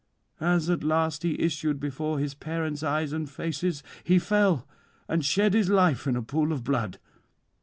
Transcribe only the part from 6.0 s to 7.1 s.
in a pool of blood.